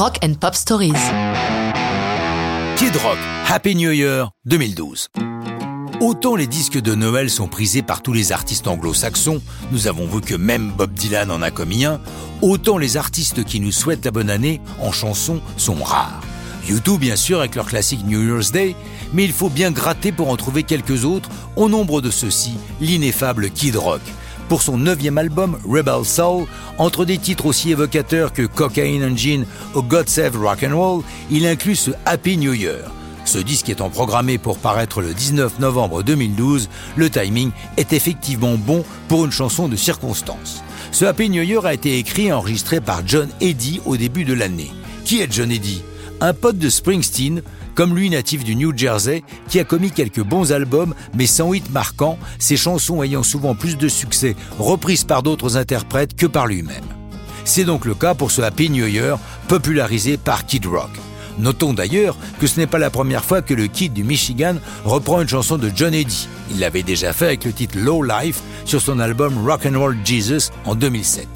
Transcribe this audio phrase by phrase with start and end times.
[0.00, 0.94] Rock and Pop Stories.
[2.78, 5.08] Kid Rock, Happy New Year 2012.
[6.00, 9.42] Autant les disques de Noël sont prisés par tous les artistes anglo-saxons,
[9.72, 12.00] nous avons vu que même Bob Dylan en a commis un,
[12.40, 16.22] autant les artistes qui nous souhaitent la bonne année en chansons sont rares.
[16.66, 18.76] YouTube bien sûr avec leur classique New Year's Day,
[19.12, 23.50] mais il faut bien gratter pour en trouver quelques autres, au nombre de ceux-ci, l'ineffable
[23.50, 24.00] Kid Rock.
[24.50, 26.44] Pour son neuvième album, Rebel Soul,
[26.76, 29.46] entre des titres aussi évocateurs que Cocaine Engine
[29.76, 32.90] ou God Save Rock and Roll, il inclut ce Happy New Year.
[33.24, 38.84] Ce disque étant programmé pour paraître le 19 novembre 2012, le timing est effectivement bon
[39.06, 40.64] pour une chanson de circonstance.
[40.90, 44.34] Ce Happy New Year a été écrit et enregistré par John Eddy au début de
[44.34, 44.72] l'année.
[45.04, 45.84] Qui est John Eddy?
[46.20, 47.42] Un pote de Springsteen,
[47.74, 51.70] comme lui natif du New Jersey, qui a commis quelques bons albums mais sans hit
[51.70, 56.84] marquant, ses chansons ayant souvent plus de succès reprises par d'autres interprètes que par lui-même.
[57.44, 60.90] C'est donc le cas pour ce Happy New Year popularisé par Kid Rock.
[61.38, 65.22] Notons d'ailleurs que ce n'est pas la première fois que le Kid du Michigan reprend
[65.22, 66.28] une chanson de John Eddy.
[66.50, 69.96] Il l'avait déjà fait avec le titre Low Life sur son album Rock and Roll
[70.04, 71.26] Jesus en 2007.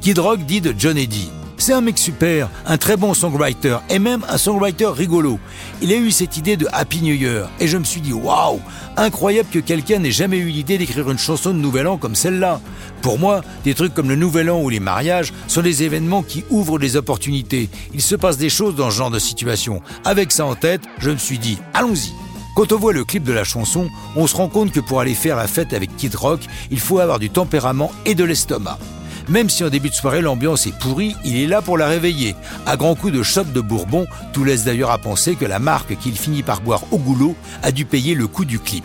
[0.00, 3.98] Kid Rock dit de John Eddy c'est un mec super, un très bon songwriter et
[3.98, 5.38] même un songwriter rigolo.
[5.82, 8.60] Il a eu cette idée de Happy New Year et je me suis dit waouh,
[8.96, 12.60] incroyable que quelqu'un n'ait jamais eu l'idée d'écrire une chanson de Nouvel An comme celle-là.
[13.02, 16.44] Pour moi, des trucs comme le Nouvel An ou les mariages sont des événements qui
[16.50, 17.68] ouvrent des opportunités.
[17.94, 19.80] Il se passe des choses dans ce genre de situation.
[20.04, 22.12] Avec ça en tête, je me suis dit allons-y.
[22.54, 25.14] Quand on voit le clip de la chanson, on se rend compte que pour aller
[25.14, 28.78] faire la fête avec Kid Rock, il faut avoir du tempérament et de l'estomac.
[29.28, 32.36] Même si en début de soirée l'ambiance est pourrie, il est là pour la réveiller.
[32.66, 35.96] À grands coups de shot de Bourbon, tout laisse d'ailleurs à penser que la marque
[35.98, 38.84] qu'il finit par boire au goulot a dû payer le coût du clip.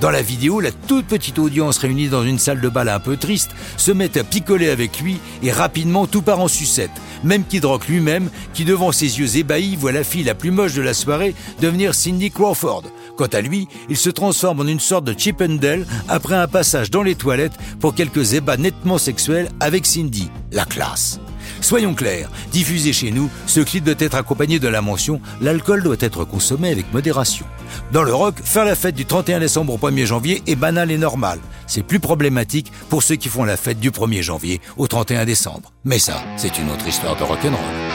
[0.00, 3.16] Dans la vidéo, la toute petite audience réunie dans une salle de bal un peu
[3.16, 6.90] triste se met à picoler avec lui et rapidement tout part en sucette.
[7.24, 10.74] Même Kid Rock lui-même, qui devant ses yeux ébahis voit la fille la plus moche
[10.74, 12.84] de la soirée devenir Cindy Crawford.
[13.16, 15.42] Quant à lui, il se transforme en une sorte de Chip
[16.08, 20.30] après un passage dans les toilettes pour quelques ébats nettement sexuels avec Cindy.
[20.52, 21.18] La classe.
[21.60, 25.96] Soyons clairs, diffusé chez nous, ce clip doit être accompagné de la mention l'alcool doit
[26.00, 27.46] être consommé avec modération.
[27.92, 30.98] Dans le rock, faire la fête du 31 décembre au 1er janvier est banal et
[30.98, 31.38] normal.
[31.66, 35.72] C'est plus problématique pour ceux qui font la fête du 1er janvier au 31 décembre.
[35.84, 37.85] Mais ça, c'est une autre histoire de rock'n'roll.